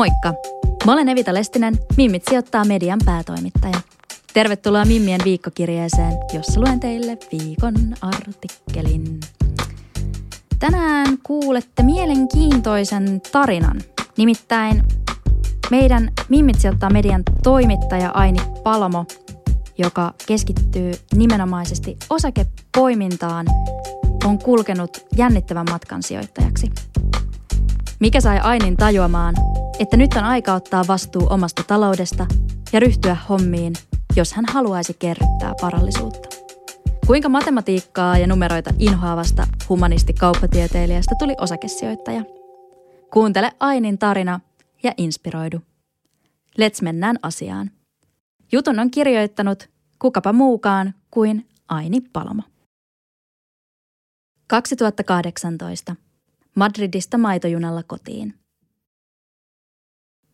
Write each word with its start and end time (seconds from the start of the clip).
Moikka! 0.00 0.34
Mä 0.86 0.92
olen 0.92 1.08
Evita 1.08 1.34
Lestinen, 1.34 1.78
Mimmit 1.96 2.22
sijoittaa 2.28 2.64
median 2.64 2.98
päätoimittaja. 3.04 3.80
Tervetuloa 4.34 4.84
Mimmien 4.84 5.20
viikkokirjeeseen, 5.24 6.12
jossa 6.32 6.60
luen 6.60 6.80
teille 6.80 7.18
viikon 7.32 7.74
artikkelin. 8.00 9.20
Tänään 10.58 11.18
kuulette 11.22 11.82
mielenkiintoisen 11.82 13.20
tarinan. 13.32 13.80
Nimittäin 14.18 14.82
meidän 15.70 16.12
Mimmit 16.28 16.60
sijoittaa 16.60 16.90
median 16.90 17.22
toimittaja 17.42 18.10
Aini 18.10 18.40
Palmo, 18.62 19.04
joka 19.78 20.14
keskittyy 20.26 20.92
nimenomaisesti 21.14 21.96
osakepoimintaan, 22.10 23.46
on 24.24 24.38
kulkenut 24.38 25.06
jännittävän 25.16 25.66
matkan 25.70 26.02
sijoittajaksi. 26.02 26.70
Mikä 27.98 28.20
sai 28.20 28.40
Ainin 28.42 28.76
tajuamaan, 28.76 29.34
että 29.80 29.96
nyt 29.96 30.14
on 30.14 30.24
aika 30.24 30.54
ottaa 30.54 30.84
vastuu 30.88 31.26
omasta 31.30 31.62
taloudesta 31.66 32.26
ja 32.72 32.80
ryhtyä 32.80 33.16
hommiin, 33.28 33.72
jos 34.16 34.32
hän 34.32 34.44
haluaisi 34.52 34.94
kerryttää 34.98 35.54
varallisuutta. 35.62 36.28
Kuinka 37.06 37.28
matematiikkaa 37.28 38.18
ja 38.18 38.26
numeroita 38.26 38.74
inhoavasta 38.78 39.46
humanisti-kauppatieteilijästä 39.68 41.14
tuli 41.18 41.34
osakesijoittaja? 41.40 42.22
Kuuntele 43.12 43.52
Ainin 43.60 43.98
tarina 43.98 44.40
ja 44.82 44.92
inspiroidu. 44.96 45.60
Let's 46.60 46.82
mennään 46.82 47.18
asiaan. 47.22 47.70
Jutun 48.52 48.78
on 48.78 48.90
kirjoittanut 48.90 49.68
kukapa 49.98 50.32
muukaan 50.32 50.94
kuin 51.10 51.48
Aini 51.68 52.00
Palmo. 52.00 52.42
2018. 54.46 55.96
Madridista 56.56 57.18
maitojunalla 57.18 57.82
kotiin. 57.82 58.40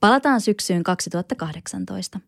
Palataan 0.00 0.40
syksyyn 0.40 0.82
2018. 0.82 2.20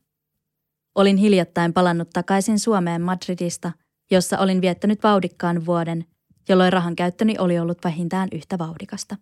Olin 0.95 1.17
hiljattain 1.17 1.73
palannut 1.73 2.11
takaisin 2.11 2.59
Suomeen 2.59 3.03
Madridista, 3.03 3.73
jossa 4.11 4.39
olin 4.39 4.61
viettänyt 4.61 5.03
vauhdikkaan 5.03 5.67
vuoden, 5.67 6.05
jolloin 6.49 6.73
rahan 6.73 6.97
käyttöni 6.97 7.35
oli 7.39 7.59
ollut 7.59 7.79
vähintään 7.85 8.29
yhtä 8.33 8.59
vauhdikasta. 8.59 9.17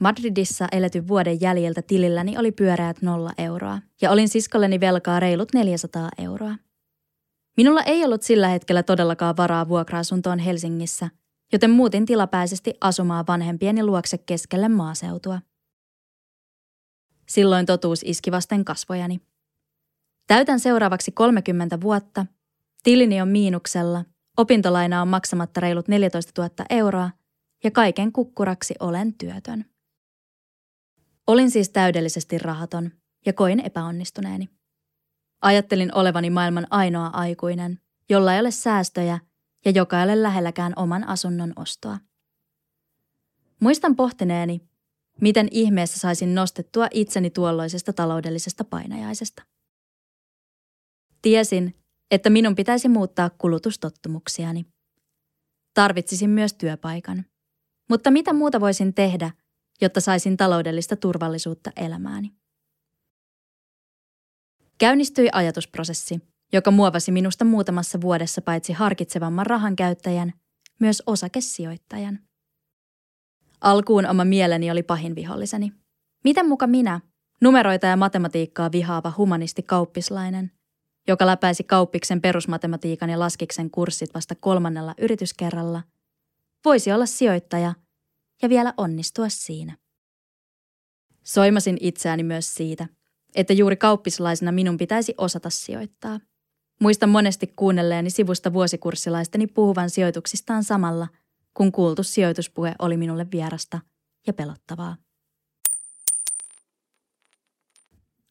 Madridissa 0.00 0.68
eletyn 0.72 1.08
vuoden 1.08 1.40
jäljiltä 1.40 1.82
tililläni 1.82 2.38
oli 2.38 2.52
pyöreät 2.52 3.02
nolla 3.02 3.30
euroa, 3.38 3.78
ja 4.02 4.10
olin 4.10 4.28
siskolleni 4.28 4.80
velkaa 4.80 5.20
reilut 5.20 5.54
400 5.54 6.08
euroa. 6.18 6.54
Minulla 7.56 7.82
ei 7.82 8.04
ollut 8.04 8.22
sillä 8.22 8.48
hetkellä 8.48 8.82
todellakaan 8.82 9.36
varaa 9.36 9.68
vuokra-asuntoon 9.68 10.38
Helsingissä, 10.38 11.10
joten 11.52 11.70
muutin 11.70 12.06
tilapäisesti 12.06 12.74
asumaan 12.80 13.26
vanhempieni 13.26 13.84
luokse 13.84 14.18
keskelle 14.18 14.68
maaseutua. 14.68 15.40
Silloin 17.28 17.66
totuus 17.66 18.00
iski 18.04 18.30
vasten 18.32 18.64
kasvojani. 18.64 19.20
Täytän 20.26 20.60
seuraavaksi 20.60 21.12
30 21.12 21.80
vuotta, 21.80 22.26
tilini 22.82 23.20
on 23.20 23.28
miinuksella, 23.28 24.04
opintolaina 24.36 25.02
on 25.02 25.08
maksamatta 25.08 25.60
reilut 25.60 25.88
14 25.88 26.42
000 26.42 26.64
euroa 26.70 27.10
ja 27.64 27.70
kaiken 27.70 28.12
kukkuraksi 28.12 28.74
olen 28.80 29.14
työtön. 29.14 29.64
Olin 31.26 31.50
siis 31.50 31.68
täydellisesti 31.68 32.38
rahaton 32.38 32.90
ja 33.26 33.32
koin 33.32 33.60
epäonnistuneeni. 33.60 34.48
Ajattelin 35.42 35.94
olevani 35.94 36.30
maailman 36.30 36.66
ainoa 36.70 37.06
aikuinen, 37.06 37.80
jolla 38.10 38.34
ei 38.34 38.40
ole 38.40 38.50
säästöjä 38.50 39.18
ja 39.64 39.70
joka 39.70 39.98
ei 39.98 40.04
ole 40.04 40.22
lähelläkään 40.22 40.72
oman 40.76 41.08
asunnon 41.08 41.52
ostoa. 41.56 41.98
Muistan 43.60 43.96
pohtineeni, 43.96 44.60
miten 45.20 45.48
ihmeessä 45.50 45.98
saisin 45.98 46.34
nostettua 46.34 46.86
itseni 46.90 47.30
tuolloisesta 47.30 47.92
taloudellisesta 47.92 48.64
painajaisesta. 48.64 49.42
Tiesin, 51.22 51.74
että 52.10 52.30
minun 52.30 52.54
pitäisi 52.54 52.88
muuttaa 52.88 53.30
kulutustottumuksiani. 53.30 54.66
Tarvitsisin 55.74 56.30
myös 56.30 56.54
työpaikan. 56.54 57.24
Mutta 57.90 58.10
mitä 58.10 58.32
muuta 58.32 58.60
voisin 58.60 58.94
tehdä, 58.94 59.30
jotta 59.80 60.00
saisin 60.00 60.36
taloudellista 60.36 60.96
turvallisuutta 60.96 61.70
elämääni? 61.76 62.32
Käynnistyi 64.78 65.28
ajatusprosessi, 65.32 66.20
joka 66.52 66.70
muovasi 66.70 67.12
minusta 67.12 67.44
muutamassa 67.44 68.00
vuodessa 68.00 68.42
paitsi 68.42 68.72
harkitsevamman 68.72 69.46
rahan 69.46 69.76
käyttäjän, 69.76 70.32
myös 70.80 71.02
osakesijoittajan. 71.06 72.18
Alkuun 73.64 74.06
oma 74.06 74.24
mieleni 74.24 74.70
oli 74.70 74.82
pahin 74.82 75.14
viholliseni. 75.14 75.72
Miten 76.24 76.48
muka 76.48 76.66
minä, 76.66 77.00
numeroita 77.40 77.86
ja 77.86 77.96
matematiikkaa 77.96 78.72
vihaava 78.72 79.12
humanisti 79.16 79.62
kauppislainen, 79.62 80.50
joka 81.08 81.26
läpäisi 81.26 81.64
kauppiksen 81.64 82.20
perusmatematiikan 82.20 83.10
ja 83.10 83.18
laskiksen 83.18 83.70
kurssit 83.70 84.14
vasta 84.14 84.34
kolmannella 84.34 84.94
yrityskerralla, 84.98 85.82
voisi 86.64 86.92
olla 86.92 87.06
sijoittaja 87.06 87.74
ja 88.42 88.48
vielä 88.48 88.74
onnistua 88.76 89.28
siinä. 89.28 89.76
Soimasin 91.22 91.76
itseäni 91.80 92.22
myös 92.22 92.54
siitä, 92.54 92.88
että 93.34 93.52
juuri 93.52 93.76
kauppislaisena 93.76 94.52
minun 94.52 94.78
pitäisi 94.78 95.14
osata 95.18 95.50
sijoittaa. 95.50 96.20
Muistan 96.80 97.08
monesti 97.08 97.52
kuunnelleeni 97.56 98.10
sivusta 98.10 98.52
vuosikurssilaisteni 98.52 99.46
puhuvan 99.46 99.90
sijoituksistaan 99.90 100.64
samalla– 100.64 101.08
kun 101.54 101.72
kuultu 101.72 102.02
sijoituspuhe 102.02 102.74
oli 102.78 102.96
minulle 102.96 103.26
vierasta 103.32 103.80
ja 104.26 104.32
pelottavaa. 104.32 104.96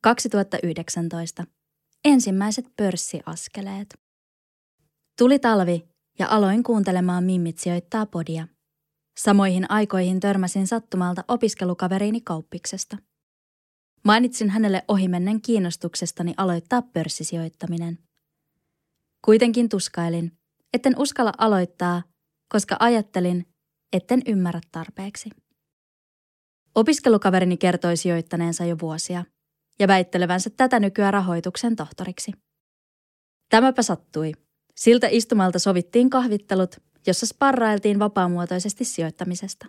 2019. 0.02 1.44
Ensimmäiset 2.06 2.66
pörssiaskeleet. 2.76 4.00
Tuli 5.18 5.40
talvi 5.40 5.88
ja 6.20 6.28
aloin 6.30 6.64
kuuntelemaan 6.64 7.24
Mimmit 7.24 7.60
sijoittaa 7.60 8.06
podia. 8.06 8.48
Samoihin 9.18 9.72
aikoihin 9.72 10.20
törmäsin 10.20 10.68
sattumalta 10.68 11.24
opiskelukaveriini 11.28 12.22
kauppiksesta. 12.22 12.98
Mainitsin 14.04 14.50
hänelle 14.50 14.84
ohimennen 14.88 15.42
kiinnostuksestani 15.42 16.34
aloittaa 16.38 16.82
pörssisijoittaminen. 16.82 18.00
Kuitenkin 19.26 19.70
tuskailin, 19.70 20.32
etten 20.74 20.94
uskalla 20.98 21.32
aloittaa, 21.38 22.02
koska 22.54 22.78
ajattelin, 22.80 23.46
etten 23.94 24.22
ymmärrä 24.28 24.62
tarpeeksi. 24.72 25.30
Opiskelukaverini 26.76 27.58
kertoi 27.58 27.98
sijoittaneensa 27.98 28.66
jo 28.66 28.76
vuosia 28.82 29.26
ja 29.80 29.88
väittelevänsä 29.88 30.50
tätä 30.50 30.80
nykyä 30.80 31.12
rahoituksen 31.12 31.76
tohtoriksi. 31.76 32.32
Tämäpä 33.50 33.82
sattui. 33.82 34.32
Siltä 34.76 35.08
istumalta 35.12 35.60
sovittiin 35.60 36.10
kahvittelut, 36.10 36.76
jossa 37.08 37.26
sparrailtiin 37.26 38.00
vapaamuotoisesti 38.00 38.86
sijoittamisesta. 38.86 39.66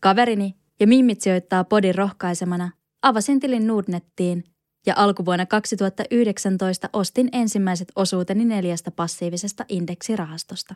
Kaverini 0.00 0.54
ja 0.80 0.86
Mimmit 0.86 1.20
sijoittaa 1.20 1.64
podin 1.64 1.94
rohkaisemana 1.94 2.70
avasin 3.02 3.40
tilin 3.40 3.66
Nordnettiin 3.66 4.44
ja 4.86 4.94
alkuvuonna 4.96 5.46
2019 5.46 6.88
ostin 6.92 7.28
ensimmäiset 7.32 7.92
osuuteni 7.96 8.44
neljästä 8.44 8.90
passiivisesta 8.90 9.64
indeksirahastosta. 9.68 10.74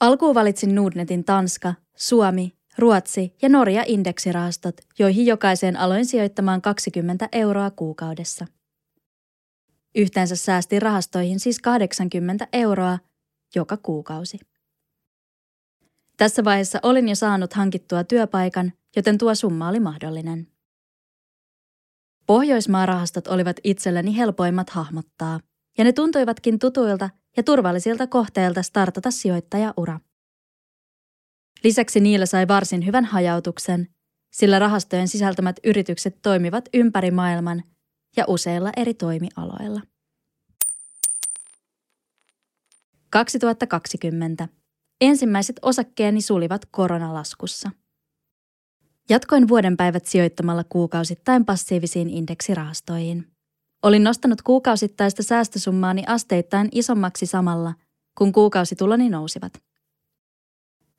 Alkuun 0.00 0.34
valitsin 0.34 0.74
Nordnetin 0.74 1.24
Tanska, 1.24 1.74
Suomi, 1.96 2.56
Ruotsi 2.78 3.34
ja 3.42 3.48
Norja 3.48 3.84
indeksirahastot, 3.86 4.74
joihin 4.98 5.26
jokaiseen 5.26 5.76
aloin 5.76 6.06
sijoittamaan 6.06 6.62
20 6.62 7.28
euroa 7.32 7.70
kuukaudessa. 7.70 8.46
Yhteensä 9.94 10.36
säästin 10.36 10.82
rahastoihin 10.82 11.40
siis 11.40 11.58
80 11.58 12.48
euroa 12.52 12.98
joka 13.54 13.76
kuukausi. 13.76 14.38
Tässä 16.16 16.44
vaiheessa 16.44 16.78
olin 16.82 17.08
jo 17.08 17.14
saanut 17.14 17.52
hankittua 17.52 18.04
työpaikan, 18.04 18.72
joten 18.96 19.18
tuo 19.18 19.34
summa 19.34 19.68
oli 19.68 19.80
mahdollinen. 19.80 20.46
Pohjoismaarahastot 22.26 23.26
olivat 23.26 23.56
itselleni 23.64 24.16
helpoimmat 24.16 24.70
hahmottaa, 24.70 25.40
ja 25.78 25.84
ne 25.84 25.92
tuntuivatkin 25.92 26.58
tutuilta 26.58 27.10
ja 27.36 27.42
turvallisilta 27.42 28.06
kohteilta 28.06 28.62
startata 28.62 29.10
sijoittajaura. 29.10 30.00
Lisäksi 31.64 32.00
niillä 32.00 32.26
sai 32.26 32.48
varsin 32.48 32.86
hyvän 32.86 33.04
hajautuksen, 33.04 33.88
sillä 34.32 34.58
rahastojen 34.58 35.08
sisältämät 35.08 35.56
yritykset 35.64 36.18
toimivat 36.22 36.68
ympäri 36.74 37.10
maailman 37.10 37.62
ja 38.16 38.24
useilla 38.28 38.70
eri 38.76 38.94
toimialoilla. 38.94 39.80
2020. 43.10 44.48
Ensimmäiset 45.00 45.56
osakkeeni 45.62 46.22
sulivat 46.22 46.66
koronalaskussa. 46.70 47.70
Jatkoin 49.08 49.48
vuoden 49.48 49.76
päivät 49.76 50.06
sijoittamalla 50.06 50.64
kuukausittain 50.64 51.44
passiivisiin 51.44 52.10
indeksirahastoihin. 52.10 53.26
Olin 53.82 54.04
nostanut 54.04 54.42
kuukausittaista 54.42 55.22
säästösummaani 55.22 56.04
asteittain 56.06 56.68
isommaksi 56.72 57.26
samalla, 57.26 57.74
kun 58.18 58.32
kuukausituloni 58.32 59.08
nousivat. 59.08 59.52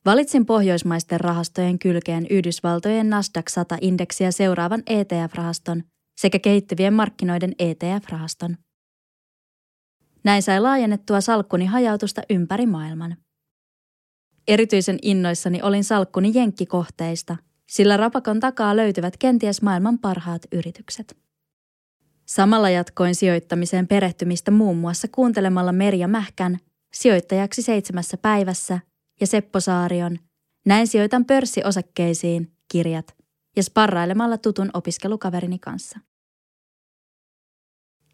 Valitsin 0.05 0.45
pohjoismaisten 0.45 1.19
rahastojen 1.19 1.79
kylkeen 1.79 2.27
Yhdysvaltojen 2.29 3.09
Nasdaq 3.09 3.47
100-indeksiä 3.49 4.31
seuraavan 4.31 4.83
ETF-rahaston 4.87 5.83
sekä 6.21 6.39
kehittyvien 6.39 6.93
markkinoiden 6.93 7.55
ETF-rahaston. 7.59 8.57
Näin 10.23 10.43
sai 10.43 10.59
laajennettua 10.59 11.21
salkkuni 11.21 11.65
hajautusta 11.65 12.21
ympäri 12.29 12.65
maailman. 12.65 13.17
Erityisen 14.47 14.99
innoissani 15.01 15.61
olin 15.61 15.83
salkkuni 15.83 16.31
jenkkikohteista, 16.33 17.37
sillä 17.69 17.97
rapakon 17.97 18.39
takaa 18.39 18.75
löytyvät 18.75 19.17
kenties 19.17 19.61
maailman 19.61 19.99
parhaat 19.99 20.41
yritykset. 20.51 21.17
Samalla 22.31 22.69
jatkoin 22.69 23.15
sijoittamiseen 23.15 23.87
perehtymistä 23.87 24.51
muun 24.51 24.77
muassa 24.77 25.07
kuuntelemalla 25.07 25.71
Merja 25.71 26.07
Mähkän 26.07 26.57
sijoittajaksi 26.93 27.61
seitsemässä 27.61 28.17
päivässä 28.17 28.79
ja 29.21 29.27
Seppo 29.27 29.59
Saarion 29.59 30.19
Näin 30.65 30.87
sijoitan 30.87 31.25
pörssiosakkeisiin 31.25 32.51
kirjat 32.71 33.15
ja 33.55 33.63
sparrailemalla 33.63 34.37
tutun 34.37 34.69
opiskelukaverini 34.73 35.59
kanssa. 35.59 35.99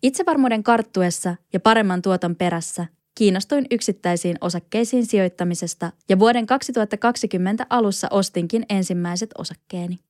Itsevarmuuden 0.04 0.64
karttuessa 0.64 1.36
ja 1.54 1.60
paremman 1.60 2.02
tuoton 2.02 2.36
perässä 2.36 2.86
kiinnostuin 3.16 3.66
yksittäisiin 3.72 4.38
osakkeisiin 4.42 5.06
sijoittamisesta 5.06 5.92
ja 6.10 6.20
vuoden 6.20 6.46
2020 6.46 7.68
alussa 7.70 8.08
ostinkin 8.12 8.66
ensimmäiset 8.70 9.30
osakkeeni. 9.38 10.07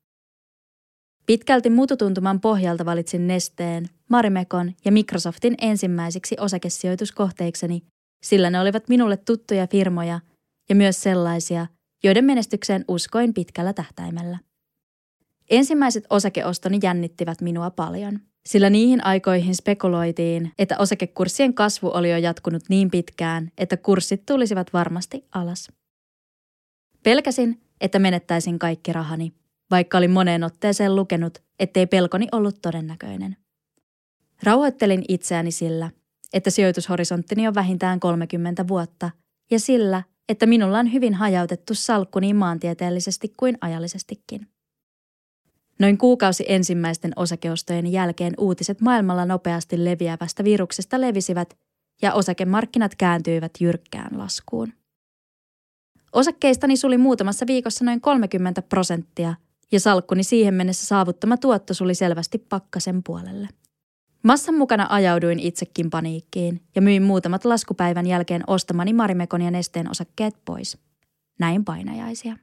Pitkälti 1.27 1.69
mututuntuman 1.69 2.41
pohjalta 2.41 2.85
valitsin 2.85 3.27
Nesteen, 3.27 3.89
Marimekon 4.09 4.73
ja 4.85 4.91
Microsoftin 4.91 5.55
ensimmäisiksi 5.61 6.35
osakesijoituskohteikseni, 6.39 7.81
sillä 8.25 8.49
ne 8.49 8.59
olivat 8.59 8.89
minulle 8.89 9.17
tuttuja 9.17 9.67
firmoja 9.67 10.19
ja 10.69 10.75
myös 10.75 11.03
sellaisia, 11.03 11.67
joiden 12.03 12.25
menestykseen 12.25 12.85
uskoin 12.87 13.33
pitkällä 13.33 13.73
tähtäimellä. 13.73 14.39
Ensimmäiset 15.49 16.03
osakeostoni 16.09 16.79
jännittivät 16.83 17.41
minua 17.41 17.69
paljon, 17.69 18.19
sillä 18.45 18.69
niihin 18.69 19.05
aikoihin 19.05 19.55
spekuloitiin, 19.55 20.51
että 20.59 20.77
osakekurssien 20.77 21.53
kasvu 21.53 21.91
oli 21.93 22.11
jo 22.11 22.17
jatkunut 22.17 22.63
niin 22.69 22.91
pitkään, 22.91 23.51
että 23.57 23.77
kurssit 23.77 24.25
tulisivat 24.25 24.73
varmasti 24.73 25.25
alas. 25.31 25.71
Pelkäsin, 27.03 27.61
että 27.81 27.99
menettäisin 27.99 28.59
kaikki 28.59 28.93
rahani, 28.93 29.33
vaikka 29.71 29.97
olin 29.97 30.11
moneen 30.11 30.43
otteeseen 30.43 30.95
lukenut, 30.95 31.37
ettei 31.59 31.87
pelkoni 31.87 32.27
ollut 32.31 32.61
todennäköinen. 32.61 33.37
Rauhoittelin 34.43 35.05
itseäni 35.07 35.51
sillä, 35.51 35.91
että 36.33 36.49
sijoitushorisonttini 36.49 37.47
on 37.47 37.55
vähintään 37.55 37.99
30 37.99 38.67
vuotta 38.67 39.11
ja 39.51 39.59
sillä, 39.59 40.03
että 40.29 40.45
minulla 40.45 40.79
on 40.79 40.93
hyvin 40.93 41.13
hajautettu 41.13 41.73
salkku 41.73 42.19
niin 42.19 42.35
maantieteellisesti 42.35 43.33
kuin 43.37 43.57
ajallisestikin. 43.61 44.47
Noin 45.79 45.97
kuukausi 45.97 46.45
ensimmäisten 46.47 47.11
osakeostojen 47.15 47.87
jälkeen 47.87 48.33
uutiset 48.37 48.81
maailmalla 48.81 49.25
nopeasti 49.25 49.85
leviävästä 49.85 50.43
viruksesta 50.43 51.01
levisivät 51.01 51.57
ja 52.01 52.13
osakemarkkinat 52.13 52.95
kääntyivät 52.95 53.51
jyrkkään 53.59 54.17
laskuun. 54.17 54.73
Osakkeistani 56.13 56.77
suli 56.77 56.97
muutamassa 56.97 57.47
viikossa 57.47 57.85
noin 57.85 58.01
30 58.01 58.61
prosenttia 58.61 59.35
ja 59.71 59.79
salkkuni 59.79 60.23
siihen 60.23 60.53
mennessä 60.53 60.85
saavuttama 60.85 61.37
tuotto 61.37 61.73
suli 61.73 61.95
selvästi 61.95 62.37
pakkasen 62.37 63.03
puolelle. 63.03 63.47
Massan 64.23 64.55
mukana 64.55 64.87
ajauduin 64.89 65.39
itsekin 65.39 65.89
paniikkiin 65.89 66.61
ja 66.75 66.81
myin 66.81 67.03
muutamat 67.03 67.45
laskupäivän 67.45 68.07
jälkeen 68.07 68.43
ostamani 68.47 68.93
Marimekon 68.93 69.41
ja 69.41 69.51
Nesteen 69.51 69.91
osakkeet 69.91 70.35
pois. 70.45 70.77
Näin 71.39 71.65
painajaisia. 71.65 72.37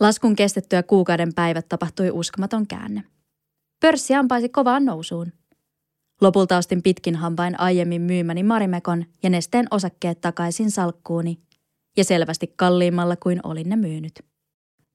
Laskun 0.00 0.36
kestettyä 0.36 0.82
kuukauden 0.82 1.34
päivät 1.34 1.68
tapahtui 1.68 2.10
uskomaton 2.10 2.66
käänne. 2.66 3.04
Pörssi 3.80 4.14
ampaisi 4.14 4.48
kovaan 4.48 4.84
nousuun. 4.84 5.32
Lopulta 6.20 6.56
ostin 6.56 6.82
pitkin 6.82 7.16
hampain 7.16 7.60
aiemmin 7.60 8.02
myymäni 8.02 8.42
Marimekon 8.42 9.04
ja 9.22 9.30
Nesteen 9.30 9.66
osakkeet 9.70 10.20
takaisin 10.20 10.70
salkkuuni 10.70 11.38
ja 11.96 12.04
selvästi 12.04 12.52
kalliimmalla 12.56 13.16
kuin 13.16 13.40
olin 13.44 13.68
ne 13.68 13.76
myynyt. 13.76 14.27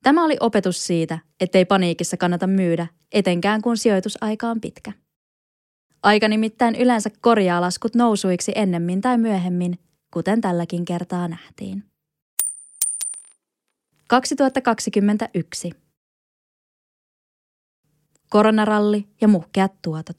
Tämä 0.04 0.26
oli 0.26 0.38
opetus 0.40 0.88
siitä, 0.88 1.20
ettei 1.40 1.66
paniikissa 1.66 2.18
kannata 2.18 2.48
myydä, 2.48 2.88
etenkään 3.12 3.62
kun 3.62 3.78
sijoitusaika 3.78 4.48
on 4.48 4.62
pitkä. 4.62 4.92
Aika 6.04 6.28
nimittäin 6.28 6.76
yleensä 6.76 7.10
korjaa 7.22 7.62
laskut 7.62 7.96
nousuiksi 7.96 8.52
ennemmin 8.56 9.02
tai 9.02 9.18
myöhemmin, 9.18 9.80
kuten 10.14 10.42
tälläkin 10.42 10.86
kertaa 10.86 11.28
nähtiin. 11.28 11.84
2021. 14.08 15.72
Koronaralli 18.30 19.08
ja 19.22 19.28
muhkeat 19.28 19.74
tuotot. 19.82 20.18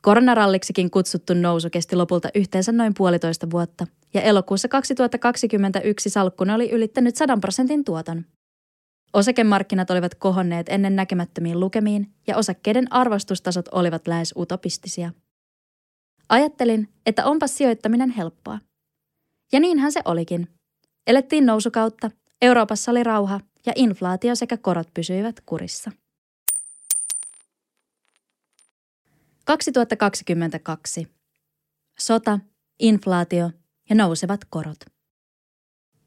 Koronaralliksikin 0.00 0.90
kutsuttu 0.90 1.34
nousu 1.34 1.70
kesti 1.70 1.96
lopulta 1.96 2.28
yhteensä 2.34 2.72
noin 2.72 2.94
puolitoista 2.96 3.50
vuotta, 3.50 3.86
ja 4.14 4.20
elokuussa 4.22 4.68
2021 4.68 6.10
salkkuna 6.10 6.54
oli 6.54 6.70
ylittänyt 6.70 7.16
100 7.16 7.36
prosentin 7.36 7.84
tuoton. 7.84 8.24
Osakemarkkinat 9.12 9.90
olivat 9.90 10.14
kohonneet 10.14 10.68
ennen 10.68 10.96
näkemättömiin 10.96 11.60
lukemiin, 11.60 12.14
ja 12.26 12.36
osakkeiden 12.36 12.92
arvostustasot 12.92 13.68
olivat 13.72 14.06
lähes 14.06 14.34
utopistisia. 14.36 15.12
Ajattelin, 16.28 16.88
että 17.06 17.24
onpa 17.26 17.46
sijoittaminen 17.46 18.10
helppoa. 18.10 18.58
Ja 19.52 19.60
niinhän 19.60 19.92
se 19.92 20.00
olikin. 20.04 20.48
Elettiin 21.06 21.46
nousukautta 21.46 22.10
Euroopassa 22.42 22.90
oli 22.90 23.02
rauha 23.02 23.40
ja 23.66 23.72
inflaatio 23.76 24.34
sekä 24.34 24.56
korot 24.56 24.88
pysyivät 24.94 25.40
kurissa. 25.46 25.92
2022. 29.44 31.08
Sota, 31.98 32.38
inflaatio 32.78 33.50
ja 33.88 33.94
nousevat 33.94 34.40
korot. 34.50 34.78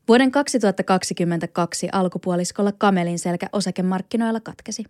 Vuoden 0.07 0.31
2022 0.31 1.89
alkupuoliskolla 1.91 2.71
kamelin 2.71 3.19
selkä 3.19 3.49
osakemarkkinoilla 3.53 4.39
katkesi. 4.39 4.83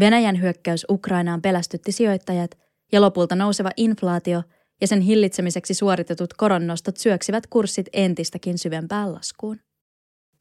Venäjän 0.00 0.40
hyökkäys 0.40 0.86
Ukrainaan 0.90 1.42
pelästytti 1.42 1.92
sijoittajat 1.92 2.50
ja 2.92 3.00
lopulta 3.00 3.36
nouseva 3.36 3.70
inflaatio 3.76 4.42
ja 4.80 4.86
sen 4.86 5.00
hillitsemiseksi 5.00 5.74
suoritetut 5.74 6.34
koronnostot 6.34 6.96
syöksivät 6.96 7.46
kurssit 7.46 7.86
entistäkin 7.92 8.58
syvempään 8.58 9.12
laskuun. 9.12 9.60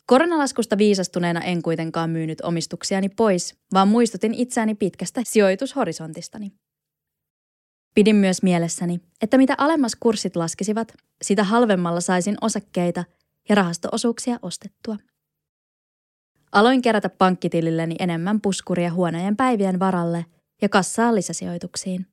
Koronalaskusta 0.07 0.77
viisastuneena 0.77 1.41
en 1.41 1.61
kuitenkaan 1.61 2.09
myynyt 2.09 2.41
omistuksiani 2.41 3.09
pois, 3.09 3.55
vaan 3.73 3.87
muistutin 3.87 4.33
itseäni 4.33 4.75
pitkästä 4.75 5.21
sijoitushorisontistani. 5.25 6.51
Pidin 7.95 8.15
myös 8.15 8.43
mielessäni, 8.43 8.99
että 9.21 9.37
mitä 9.37 9.55
alemmas 9.57 9.95
kurssit 9.99 10.35
laskisivat, 10.35 10.93
sitä 11.21 11.43
halvemmalla 11.43 12.01
saisin 12.01 12.37
osakkeita 12.41 13.03
ja 13.49 13.55
rahastoosuuksia 13.55 14.39
ostettua. 14.41 14.97
Aloin 16.51 16.81
kerätä 16.81 17.09
pankkitililleni 17.09 17.95
enemmän 17.99 18.41
puskuria 18.41 18.93
huonojen 18.93 19.35
päivien 19.35 19.79
varalle 19.79 20.25
ja 20.61 20.69
kassaa 20.69 21.15
lisäsijoituksiin. 21.15 22.07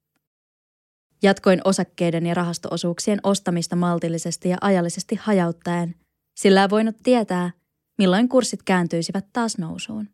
Jatkoin 1.22 1.60
osakkeiden 1.64 2.26
ja 2.26 2.34
rahastoosuuksien 2.34 3.18
ostamista 3.22 3.76
maltillisesti 3.76 4.48
ja 4.48 4.56
ajallisesti 4.60 5.14
hajauttaen, 5.14 5.94
sillä 6.36 6.70
voinut 6.70 6.96
tietää, 7.02 7.50
milloin 7.98 8.28
kurssit 8.28 8.62
kääntyisivät 8.62 9.26
taas 9.32 9.58
nousuun. 9.58 10.08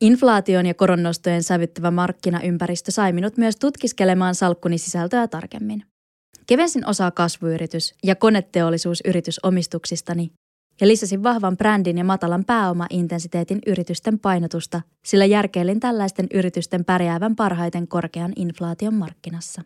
Inflaation 0.00 0.66
ja 0.66 0.74
koronnostojen 0.74 1.42
sävyttävä 1.42 1.90
markkinaympäristö 1.90 2.90
sai 2.90 3.12
minut 3.12 3.36
myös 3.36 3.56
tutkiskelemaan 3.56 4.34
salkkuni 4.34 4.78
sisältöä 4.78 5.28
tarkemmin. 5.28 5.89
Kevensin 6.50 6.88
osaa 6.88 7.10
kasvuyritys- 7.10 7.94
ja 8.04 8.16
koneteollisuusyritysomistuksistani 8.16 10.32
ja 10.80 10.88
lisäsin 10.88 11.22
vahvan 11.22 11.56
brändin 11.56 11.98
ja 11.98 12.04
matalan 12.04 12.44
pääoma-intensiteetin 12.44 13.58
yritysten 13.66 14.18
painotusta, 14.18 14.82
sillä 15.04 15.24
järkeilin 15.24 15.80
tällaisten 15.80 16.26
yritysten 16.34 16.84
pärjäävän 16.84 17.36
parhaiten 17.36 17.88
korkean 17.88 18.32
inflaation 18.36 18.94
markkinassa. 18.94 19.62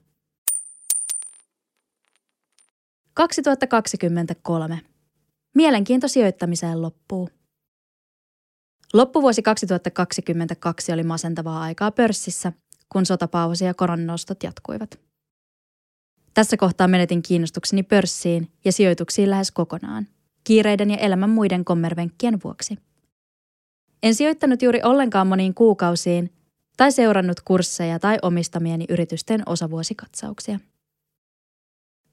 2023. 3.14 4.80
Mielenkiinto 5.54 6.08
sijoittamiseen 6.08 6.82
loppuu. 6.82 7.28
Loppuvuosi 8.92 9.42
2022 9.42 10.92
oli 10.92 11.02
masentavaa 11.02 11.62
aikaa 11.62 11.90
pörssissä, 11.90 12.52
kun 12.88 13.06
sotapausi 13.06 13.64
ja 13.64 13.74
koronanostot 13.74 14.42
jatkuivat. 14.42 15.13
Tässä 16.34 16.56
kohtaa 16.56 16.88
menetin 16.88 17.22
kiinnostukseni 17.22 17.82
pörssiin 17.82 18.48
ja 18.64 18.72
sijoituksiin 18.72 19.30
lähes 19.30 19.50
kokonaan, 19.50 20.06
kiireiden 20.44 20.90
ja 20.90 20.96
elämän 20.96 21.30
muiden 21.30 21.64
kommervenkkien 21.64 22.38
vuoksi. 22.44 22.78
En 24.02 24.14
sijoittanut 24.14 24.62
juuri 24.62 24.80
ollenkaan 24.82 25.26
moniin 25.26 25.54
kuukausiin 25.54 26.32
tai 26.76 26.92
seurannut 26.92 27.40
kursseja 27.40 27.98
tai 27.98 28.18
omistamieni 28.22 28.84
yritysten 28.88 29.42
osavuosikatsauksia. 29.46 30.60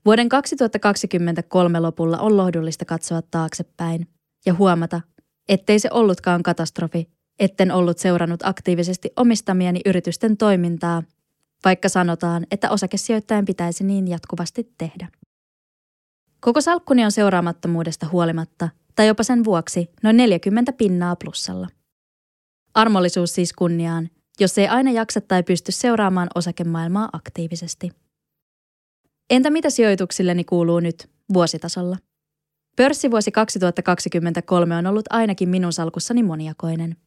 Vuoden 0.06 0.30
2023 0.30 1.80
lopulla 1.80 2.20
on 2.20 2.38
lohdullista 2.38 2.86
katsoa 2.86 3.22
taaksepäin 3.22 4.08
ja 4.46 4.54
huomata, 4.54 5.02
ettei 5.50 5.80
se 5.80 5.90
ollutkaan 5.92 6.44
katastrofi, 6.44 7.10
etten 7.40 7.72
ollut 7.72 7.98
seurannut 7.98 8.40
aktiivisesti 8.44 9.10
omistamieni 9.16 9.82
yritysten 9.86 10.38
toimintaa, 10.38 11.04
vaikka 11.66 11.90
sanotaan, 11.90 12.48
että 12.52 12.70
osakesijoittajan 12.70 13.46
pitäisi 13.46 13.84
niin 13.84 14.08
jatkuvasti 14.08 14.74
tehdä. 14.78 15.08
Koko 16.40 16.62
salkkuni 16.62 17.06
on 17.06 17.12
seuraamattomuudesta 17.12 18.08
huolimatta, 18.12 18.70
tai 18.96 19.08
jopa 19.08 19.24
sen 19.24 19.44
vuoksi, 19.44 19.90
noin 20.04 20.18
40 20.18 20.74
pinnaa 20.74 21.16
plussalla. 21.16 21.68
Armollisuus 22.74 23.36
siis 23.36 23.54
kunniaan, 23.54 24.10
jos 24.40 24.58
ei 24.58 24.68
aina 24.68 24.92
jaksa 24.92 25.22
tai 25.22 25.44
pysty 25.44 25.72
seuraamaan 25.72 26.28
osakemaailmaa 26.36 27.10
aktiivisesti. 27.14 27.92
Entä 29.30 29.50
mitä 29.50 29.70
sijoituksilleni 29.70 30.44
kuuluu 30.44 30.80
nyt, 30.80 31.10
vuositasolla? 31.34 31.98
Pörssivuosi 32.76 33.32
2023 33.32 34.76
on 34.76 34.88
ollut 34.88 35.06
ainakin 35.10 35.50
minun 35.50 35.74
salkussani 35.74 36.24
moniakoinen. 36.24 36.98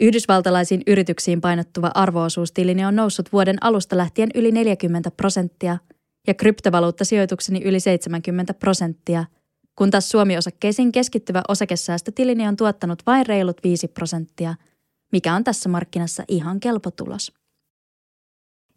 Yhdysvaltalaisiin 0.00 0.82
yrityksiin 0.86 1.40
painottuva 1.40 1.90
arvoosuustilini 1.94 2.84
on 2.84 2.96
noussut 2.96 3.32
vuoden 3.32 3.56
alusta 3.60 3.96
lähtien 3.96 4.28
yli 4.34 4.52
40 4.52 5.10
prosenttia 5.10 5.78
ja 6.26 6.34
kryptovaluuttasijoitukseni 6.34 7.62
yli 7.64 7.80
70 7.80 8.54
prosenttia, 8.54 9.24
kun 9.76 9.90
taas 9.90 10.08
Suomi-osakkeisiin 10.08 10.92
keskittyvä 10.92 11.42
osakesäästötilini 11.48 12.48
on 12.48 12.56
tuottanut 12.56 13.02
vain 13.06 13.26
reilut 13.26 13.56
5 13.64 13.88
prosenttia, 13.88 14.54
mikä 15.12 15.34
on 15.34 15.44
tässä 15.44 15.68
markkinassa 15.68 16.24
ihan 16.28 16.60
kelpo 16.60 16.90
tulos. 16.90 17.32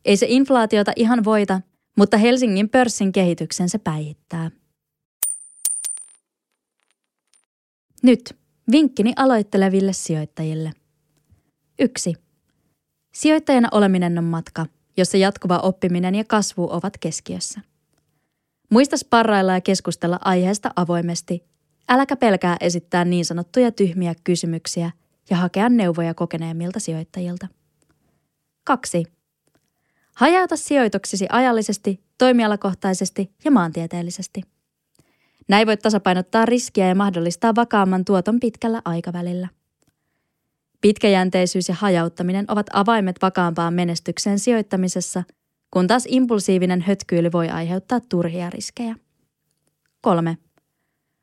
Ei 0.06 0.18
se 0.18 0.26
inflaatiota 0.30 0.92
ihan 0.96 1.24
voita, 1.24 1.62
mutta 1.98 2.18
Helsingin 2.18 2.70
pörssin 2.70 3.12
kehityksen 3.12 3.70
se 3.70 3.78
päihittää. 3.78 4.52
Nyt 8.04 8.38
vinkkini 8.72 9.14
aloitteleville 9.16 9.94
sijoittajille. 9.94 10.79
1. 11.80 12.14
Sijoittajana 13.14 13.68
oleminen 13.72 14.18
on 14.18 14.24
matka, 14.24 14.66
jossa 14.98 15.18
jatkuva 15.18 15.58
oppiminen 15.58 16.16
ja 16.16 16.24
kasvu 16.24 16.68
ovat 16.72 16.98
keskiössä. 16.98 17.62
Muista 18.72 18.98
sparrailla 18.98 19.54
ja 19.54 19.62
keskustella 19.62 20.20
aiheesta 20.22 20.72
avoimesti. 20.76 21.44
Äläkä 21.90 22.16
pelkää 22.16 22.58
esittää 22.62 23.06
niin 23.06 23.26
sanottuja 23.26 23.72
tyhmiä 23.72 24.14
kysymyksiä 24.24 24.92
ja 25.30 25.38
hakea 25.38 25.70
neuvoja 25.70 26.14
kokeneemmilta 26.14 26.80
sijoittajilta. 26.80 27.48
2. 28.64 29.04
Hajauta 30.16 30.58
sijoituksisi 30.58 31.26
ajallisesti, 31.30 32.00
toimialakohtaisesti 32.18 33.32
ja 33.46 33.52
maantieteellisesti. 33.52 34.42
Näin 35.48 35.68
voit 35.68 35.80
tasapainottaa 35.80 36.46
riskiä 36.46 36.88
ja 36.88 36.96
mahdollistaa 36.96 37.56
vakaamman 37.56 38.06
tuoton 38.06 38.40
pitkällä 38.40 38.82
aikavälillä. 38.86 39.48
Pitkäjänteisyys 40.82 41.70
ja 41.70 41.76
hajauttaminen 41.76 42.46
ovat 42.48 42.68
avaimet 42.74 43.16
vakaampaan 43.22 43.74
menestykseen 43.74 44.40
sijoittamisessa, 44.40 45.24
kun 45.72 45.88
taas 45.88 46.04
impulsiivinen 46.08 46.82
hötkyily 46.82 47.32
voi 47.32 47.50
aiheuttaa 47.50 48.00
turhia 48.00 48.50
riskejä. 48.50 48.96
3. 50.02 50.38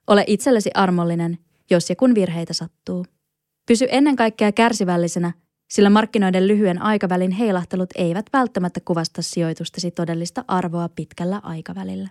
Ole 0.06 0.24
itsellesi 0.26 0.70
armollinen, 0.74 1.38
jos 1.70 1.90
ja 1.90 1.96
kun 1.96 2.14
virheitä 2.14 2.52
sattuu. 2.52 3.06
Pysy 3.66 3.86
ennen 3.90 4.16
kaikkea 4.16 4.52
kärsivällisenä– 4.52 5.32
sillä 5.70 5.90
markkinoiden 5.90 6.48
lyhyen 6.48 6.82
aikavälin 6.82 7.30
heilahtelut 7.30 7.90
eivät 7.94 8.26
välttämättä 8.32 8.80
kuvasta 8.84 9.22
sijoitustesi 9.22 9.90
todellista 9.90 10.44
arvoa 10.48 10.88
pitkällä 10.88 11.40
aikavälillä. 11.42 12.08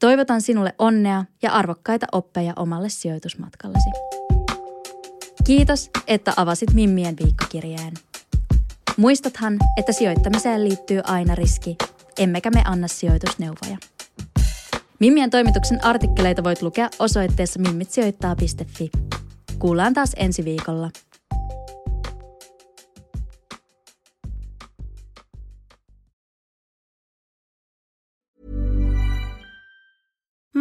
Toivotan 0.00 0.42
sinulle 0.42 0.74
onnea 0.78 1.24
ja 1.42 1.52
arvokkaita 1.52 2.06
oppeja 2.12 2.52
omalle 2.56 2.88
sijoitusmatkallesi. 2.88 3.90
Kiitos, 5.48 5.90
että 6.06 6.32
avasit 6.36 6.74
Mimmien 6.74 7.16
viikkokirjeen. 7.24 7.94
Muistathan, 8.96 9.58
että 9.76 9.92
sijoittamiseen 9.92 10.64
liittyy 10.64 11.00
aina 11.04 11.34
riski, 11.34 11.76
emmekä 12.18 12.50
me 12.50 12.62
anna 12.64 12.88
sijoitusneuvoja. 12.88 13.76
Mimmien 15.00 15.30
toimituksen 15.30 15.84
artikkeleita 15.84 16.44
voit 16.44 16.62
lukea 16.62 16.88
osoitteessa 16.98 17.60
mimmitsijoittaa.fi. 17.60 18.90
Kuullaan 19.58 19.94
taas 19.94 20.12
ensi 20.16 20.44
viikolla. 20.44 20.90